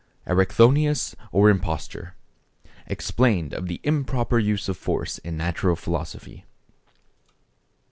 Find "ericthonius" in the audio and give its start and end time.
0.25-1.15